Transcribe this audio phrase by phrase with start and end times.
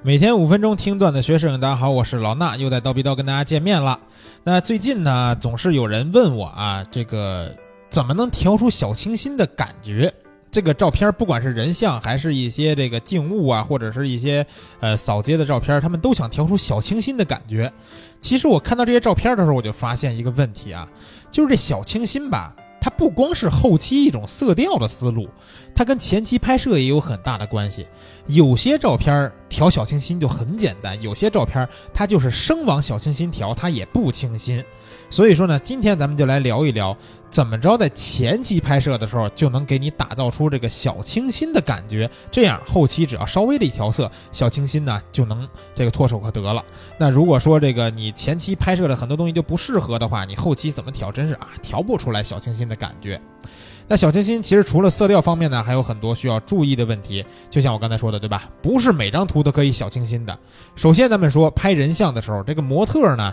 [0.00, 3.98] 每天五分钟听段子学摄影，大家好，我是老衲，又在刀逼刀跟大家见面了。
[4.44, 7.52] 那最近呢，总是有人问我啊，这个
[7.90, 10.12] 怎么能调出小清新的感觉？
[10.52, 14.46] 这个照片，不管是人像还是一些这个静物啊，或者是一些
[14.78, 17.70] 呃扫街的照片，他们都想调出小清新的感觉。
[18.20, 20.88] 其实我看到这些照片的时候，我就发现一个问题啊，
[21.28, 22.54] 就是这小清新吧。
[22.80, 25.28] 它不光是后期一种色调的思路，
[25.74, 27.84] 它跟前期拍摄也有很大的关系。
[28.28, 34.64] 有些照片调小清新就很简单，有些照片它就是生往小清新调，它也不清新。
[35.10, 36.96] 所以说呢，今天咱们就来聊一聊，
[37.30, 46.62] 怎么着在前期拍摄的时候就能给你打造出这个小清新的感觉，这样后期只要稍微的一调色，小清新呢就能这个唾手可得了。
[46.98, 53.18] 那如果说这个你前期拍摄的很多东西就不适合的话，你后期怎么调，真是啊调不出来小清新的感觉。
[53.90, 57.24] 那小清新其实除了色调方面呢，还有很多需要注意的问题。
[57.48, 58.50] 就像我刚才说的，对吧？
[58.60, 60.38] 不是每张图都可以小清新的。
[60.76, 63.32] 首先，咱们说拍人像的时候，这个模特呢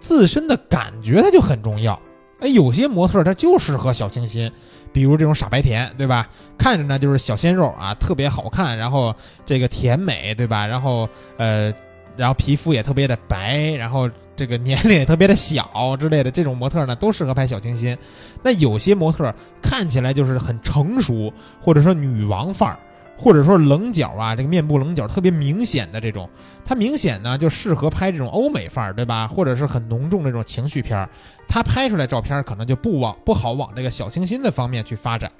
[0.00, 1.96] 自身的感觉它就很重要。
[2.40, 4.50] 哎，有些模特他就适合小清新，
[4.92, 6.28] 比如这种傻白甜，对吧？
[6.58, 9.14] 看着呢就是小鲜肉啊，特别好看，然后
[9.46, 10.66] 这个甜美，对吧？
[10.66, 11.72] 然后呃，
[12.16, 14.10] 然后皮肤也特别的白，然后。
[14.42, 17.96] 这个年龄也特别的小之类的，这种模特呢都适合拍小清新。
[18.42, 22.76] 那有些模特看起来就是很成熟，或者说女王范儿，
[23.16, 26.28] 或者说棱角啊，这个面部棱角特别明显的这种，
[26.64, 29.28] 它明显呢就适合拍这种欧美范儿，对吧？
[29.28, 31.08] 或者是很浓重这种情绪片儿，
[31.46, 35.30] 它拍出来照片可能就不往不好往这个小清新的方面去发展。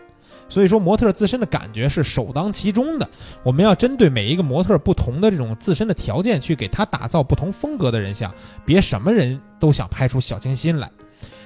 [0.52, 3.08] 所以说，模特自身的感觉是首当其冲的。
[3.42, 8.30] 我们要针对每一个模特不同的这种自身的条件，去给他打造不同风格的人像，
[8.62, 10.90] 别什么人都想拍出小清新来。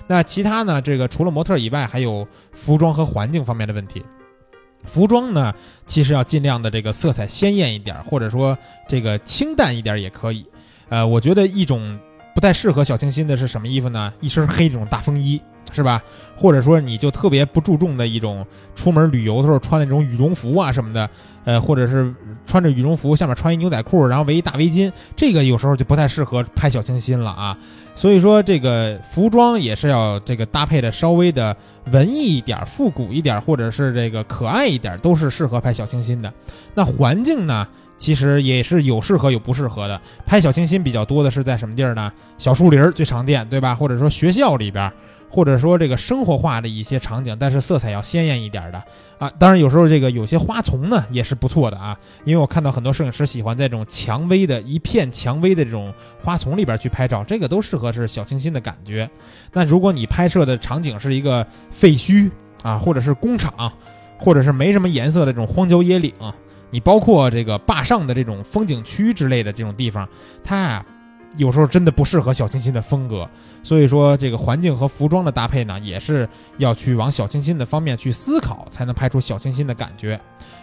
[0.08, 0.82] 那其他呢？
[0.82, 4.04] 这个除了模特以外，还有服装和环境方面的问题。
[4.86, 5.54] 服装呢，
[5.86, 10.44] 其实要尽量的这个色彩鲜艳一点，或者说这个清淡一点也可以。
[10.88, 11.96] 呃，我觉得一种
[12.34, 14.12] 不太适合小清新的是什么衣服呢？
[14.20, 15.40] 一身黑这种大风衣。
[15.72, 16.02] 是吧？
[16.38, 21.08] 或者说你就特别不注重的一种，出门旅游的时候穿那种羽绒服啊什么的，
[21.44, 27.56] 呃，或者是穿着羽绒服下面穿一牛仔裤，然后围一大围巾，这个有时候就不太适合拍小清新了啊。
[27.94, 31.56] 所以说这个服装也是要这个搭配的稍微的
[31.90, 36.30] 文艺一点、复古一点，或者是这个可爱一点，都是适合拍小清新的。
[36.74, 37.66] 那环境呢，
[37.96, 39.98] 其实也是有适合有不适合的。
[40.26, 42.12] 拍小清新比较多的是在什么地儿呢？
[42.36, 43.74] 小树林最常见，对吧？
[43.74, 44.92] 或者说学校里边。
[45.28, 48.82] 或者说这个生活化的一些场景，但是色彩要鲜艳一点的
[49.18, 49.30] 啊。
[49.38, 55.92] 当然有时候这个有些花丛呢也是不错的啊，因为我看到很多摄影师喜欢在这种蔷薇的一片蔷薇的这种
[56.22, 59.08] 花丛里边去拍照，这个都适合是小清新的感觉。
[59.52, 62.30] 那如果你拍摄的场景是一个废墟
[62.62, 63.72] 啊，或者是工厂，
[64.18, 66.12] 或者是没什么颜色的这种荒郊野岭，
[66.70, 70.08] 你包括这个坝上的这种风景区之类的这种地方，
[70.42, 70.86] 它啊。
[71.36, 73.28] 有时候真的不适合小清新的风格，
[73.62, 80.20] 所以说这个环境和服装的搭配呢，也是要去往小清新的方面去思考，才能拍出小清新的感觉。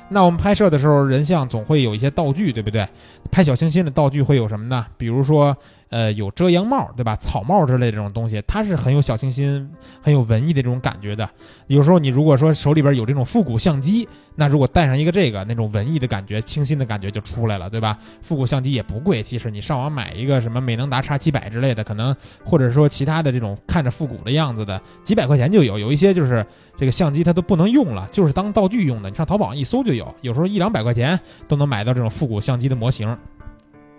[0.10, 2.88] 那我们拍摄的时候，人像总会有一些道具，对不对？
[3.32, 4.86] 拍小清新的道具会有什么呢？
[4.98, 5.56] 比如说。
[5.90, 7.16] 呃，有遮阳帽，对吧？
[7.18, 9.70] 草帽之类这种东西，它是很有小清新、
[10.02, 11.30] 很有文艺的这种感觉的。
[11.68, 17.96] 有时候你如果说手里边有这种复古相机，那如果带上一个这个，那种文艺的感觉、清新的感觉就出来了，对吧？
[18.24, 25.78] 复古相机也不贵，其实你上网买一个什么美能达叉七百之类的，可能或者说其他的这种看着复古的样子的，几百块钱就有。
[25.78, 26.44] 有一些就是
[26.76, 29.12] 这个相机它都不能用了，就是当道具用的。
[29.12, 33.08] 你上淘宝一搜就有，有时候一两百块钱都能买到这种复古相机的模型。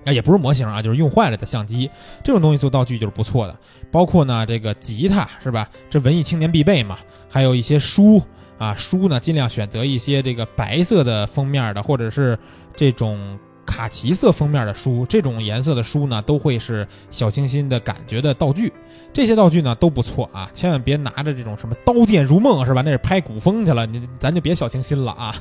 [0.05, 1.91] 啊，也不是模型啊，就是用坏了的相机，
[2.23, 3.59] 这种东西做道具就是不错的。
[3.91, 5.69] 包括呢，这个吉他是吧？
[5.89, 6.99] 这文艺青年必备嘛。
[7.29, 8.23] 还有一些书
[8.59, 12.39] 啊，书呢尽量选择一些这个白色的封面的，或者是
[12.77, 13.39] 这种。
[13.75, 18.73] 卡其色封面的书，这种颜色的书呢，都会是小清新的感觉的道具。
[19.13, 22.83] 这些道具呢都不错啊，千万别拿着这种什么刀剑如梦是吧？
[22.83, 25.35] 那是拍古风去了，你咱就别小清新了啊。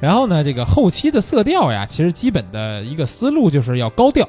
[0.00, 4.28] 然后呢，这个后期的色调呀，其实基本的一个思路就是要高调，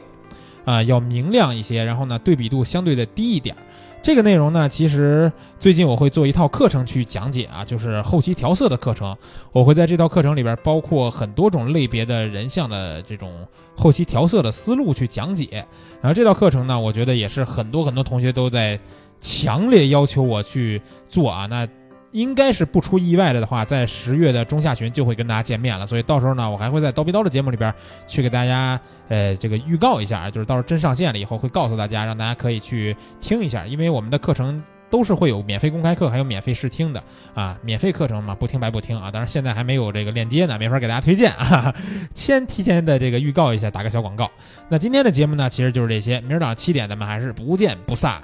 [0.68, 3.56] 啊，要明亮一些，然后呢，对比度相对的低一点。
[4.04, 9.16] 这个内容呢，其实最近我会做一套课程去讲解啊，就是后期调色的课程。
[9.54, 13.31] 我会在这套课程里边，包括很多种类别的人像的这种
[13.78, 15.66] 后期调色的思路去讲解。
[16.02, 18.78] 然后这套课程呢，我觉得也是很多很多同学都在
[19.22, 21.46] 强烈要求我去做啊。
[21.46, 21.66] 那。
[22.12, 27.74] 应该是不出意外的的话，在十月的中下旬就会跟大家见面了，所以到时候呢，我还会在刀逼刀的节目里边
[28.07, 37.57] 去给大家，呃，这个预告一下，就是到时候真上线了以后会告诉大家，让大家可以去听一下，因为我们的课程都是会有免费公开课，还有免费试听的啊。
[37.62, 39.12] 免费课程嘛，不听白不听啊。
[39.12, 41.75] 当然现在还没有这个链接呢，没法给大家推荐啊。
[42.15, 44.31] 先提前的这个预告一下，打个小广告。
[44.69, 46.21] 那今天的节目呢，其实就是这些。
[46.21, 48.21] 明儿早上七点，咱们还是不见不散。